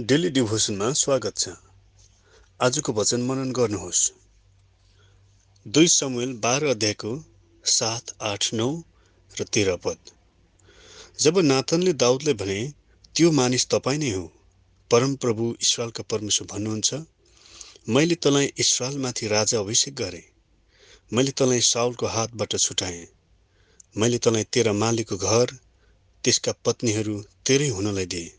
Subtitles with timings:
[0.00, 1.48] Daily डिभोसनमा स्वागत छ।
[2.60, 4.12] आजको वचन मनन गर्नुहोस्।
[5.66, 7.24] दुई समुएल बाह्र अध्यायको
[7.64, 8.68] सात आठ नौ
[9.40, 9.98] र तेह्र पद।
[11.20, 12.72] जब नाथनले दाउदलाई भने
[13.14, 14.32] त्यो मानिस तपाईँ नै हो।
[14.90, 16.94] परमप्रभु इसरायलका परमेश्वर भन्नुहुन्छ।
[17.88, 20.22] मैले तँलाई इसरायलमाथि राजा अभिषेक गरेँ।
[21.12, 23.06] मैले तँलाई साउलको हातबाट छुटाएँ।
[23.96, 25.58] मैले तँलाई तेरा मालिकको घर
[26.24, 28.37] त्यसका पत्नीहरू तेरै हुनलाई दिएँ।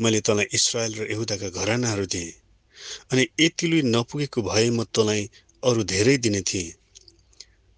[0.00, 2.32] मैले तँलाई इसरायल र यहुदाका घरानाहरू दिएँ।
[3.12, 5.22] अनि यतिले नपुगेको भए म तँलाई
[5.62, 6.72] अरू धेरै दिने थिएँ।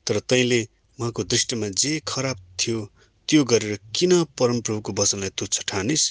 [0.07, 0.61] तर तैँले
[0.99, 2.79] उहाँको दृष्टिमा जे खराब थियो
[3.29, 6.05] त्यो गरेर किन परमप्रभुको वचनलाई तुच्छ ठानिस्?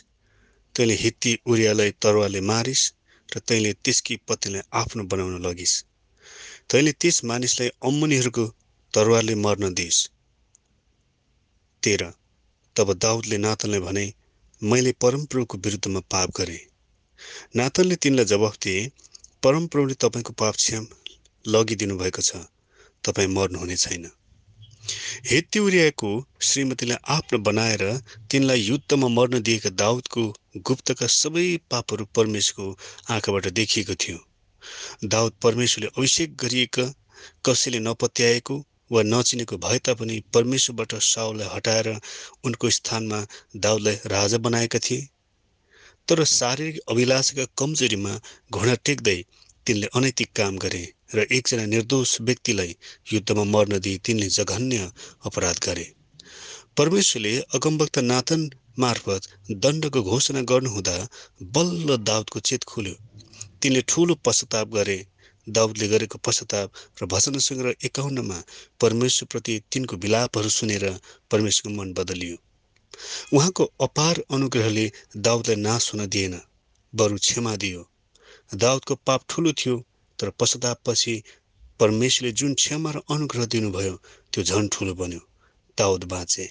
[0.75, 2.83] तैँले हित्ती उरियालाई तरुवाले मारिस्
[3.29, 5.75] र तैँले त्यसकी पत्नीलाई आफ्नो बनाउन लगिस्।
[6.69, 8.45] तैँले त्यस मानिसलाई अम्मुनीहरूको
[8.93, 9.99] तरवारले मर्न दिइस्।
[11.83, 12.11] तेह्र
[12.75, 14.05] तब दाउदले नाथनलाई भने
[14.63, 16.59] मैले परमप्रभुको विरुद्धमा पाप गरेँ।
[17.55, 18.91] नाथनले तिनलाई जवाफ दिए
[19.43, 20.85] परमप्रभुले तपाईँको पाप क्षम
[21.45, 22.39] लगिदिनु भएको छ
[23.03, 24.05] तपाईँ मर्नुहुने छैन।
[25.31, 27.83] हेत्युरियाको श्रीमतीलाई आफ्नो बनाएर
[28.31, 30.23] तिनलाई युद्धमा मर्न दिएका दाउदको
[30.63, 34.19] गुप्तका सबै पापहरू परमेश्वरको आँखाबाट देखिएको थियो।
[35.07, 36.85] दाउद परमेश्वरले अभिषेक गरिएका
[37.45, 38.55] कसैले नपत्याएको
[38.91, 41.87] वा नचिनेको भए तापनि परमेश्वरबाट साउलाई हटाएर
[42.45, 43.19] उनको स्थानमा
[43.57, 45.07] दाउदलाई राजा बनाएका थिए।
[46.07, 48.13] तर शारीरिक अभिलाषाका कमजोरीमा
[48.51, 49.17] घोडा टेक्दै
[49.67, 50.83] तिनले अनैतिक काम गरे
[51.15, 52.75] र एकजना निर्दोष व्यक्तिलाई
[53.13, 54.89] युद्धमा मर्न दिई तिनले जघन्य
[55.25, 55.85] अपराध गरे।
[56.77, 59.27] परमेश्वरले अगमवक्ता नाथन मार्फत
[59.63, 60.95] दण्डको घोषणा गर्नुहुँदा
[61.55, 62.95] बल्ल दाउदको चेत खुल्यो।
[63.61, 64.97] तिनले ठुलो पश्चाताप गरे
[65.47, 66.69] दाउदले गरेको पश्चाताप
[67.01, 68.37] र भजन सङ्ग्रह एकाउन्नमा
[68.81, 70.85] परमेश्वरप्रति तिनको विलापहरू सुनेर
[71.31, 72.37] परमेश्वरको मन बदलियो।
[73.33, 74.85] उहाँको अपार अनुग्रहले
[75.17, 76.39] दाउदलाई नाश हुन दिएन
[76.93, 77.81] बरु क्षमा दियो।
[78.55, 79.75] दाउदको पाप ठुलो थियो
[80.19, 81.15] तर पश्चातापपछि
[81.79, 83.95] परमेश्वरले जुन क्षमा र अनुग्रह दिनुभयो
[84.33, 85.21] त्यो झन् ठुलो बन्यो।
[85.77, 86.45] दाउद बाँचे।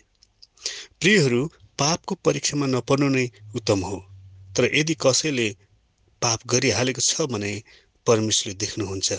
[1.00, 1.40] प्रियहरू
[1.78, 3.98] पापको परीक्षामा नपर्नु नै उत्तम हो।
[4.56, 5.48] तर यदि कसैले
[6.22, 7.52] पाप गरिहालेको छ भने
[8.06, 9.10] परमेश्वरले देख्नुहुन्छ।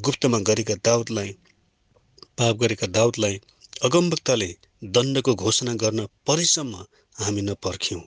[0.00, 1.30] गुप्तमा गरेका दाउदलाई
[2.38, 3.34] पाप गरेका दाउदलाई
[3.82, 4.50] अगमवक्ताले
[4.94, 6.74] दण्डको घोषणा गर्न परेसम्म
[7.16, 8.02] हामी नपर्ख्यौँ।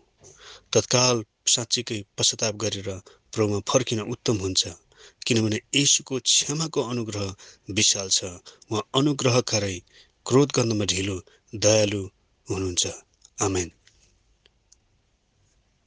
[0.74, 2.90] तत्काल साँच्चीकै पश्चाताप गरेर
[3.34, 4.62] प्रभुमा फर्किन उत्तम हुन्छ
[5.25, 7.25] किनभने यसुको क्षमाको अनुग्रह
[7.69, 8.19] विशाल छ।
[8.72, 9.75] उहाँ अनुग्रहकारै
[10.25, 11.18] क्रोध गर्नमा ढिलो
[11.53, 12.01] दयालु
[12.47, 12.84] हुनुहुन्छ।
[13.41, 13.69] आमेन।